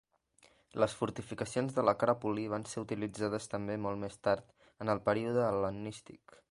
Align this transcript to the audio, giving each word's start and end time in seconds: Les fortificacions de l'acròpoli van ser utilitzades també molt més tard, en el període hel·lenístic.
Les 0.83 0.95
fortificacions 1.01 1.75
de 1.75 1.83
l'acròpoli 1.85 2.47
van 2.55 2.65
ser 2.73 2.85
utilitzades 2.87 3.49
també 3.55 3.79
molt 3.87 4.05
més 4.07 4.19
tard, 4.29 4.53
en 4.85 4.95
el 4.97 5.07
període 5.11 5.49
hel·lenístic. 5.51 6.39